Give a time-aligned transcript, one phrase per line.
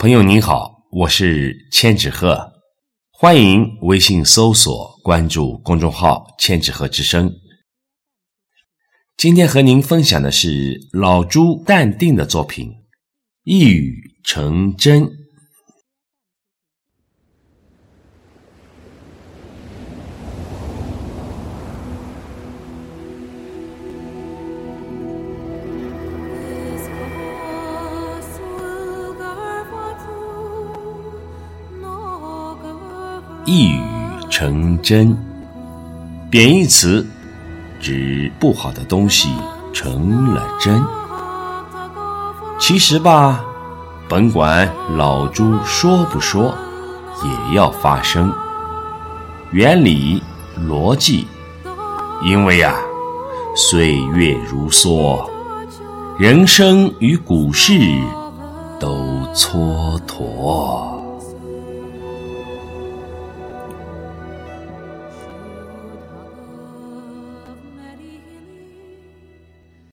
[0.00, 2.52] 朋友您好，我是千纸鹤，
[3.10, 7.34] 欢迎微信搜索关注公众号“千纸鹤之声”。
[9.18, 12.68] 今天和您分享的是老朱淡定的作品
[13.42, 15.02] 《一语成真》。
[33.50, 33.80] 一语
[34.28, 35.16] 成真，
[36.30, 37.06] 贬义词
[37.80, 39.30] 指不好的东西
[39.72, 40.84] 成了真。
[42.58, 43.42] 其实吧，
[44.06, 46.54] 甭管老朱说不说，
[47.24, 48.30] 也要发生。
[49.50, 50.22] 原理
[50.68, 51.26] 逻辑，
[52.22, 52.74] 因为呀，
[53.56, 55.26] 岁月如梭，
[56.18, 57.72] 人生与股市
[58.78, 60.98] 都蹉跎。